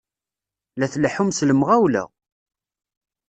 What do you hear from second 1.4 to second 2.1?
lemɣawla!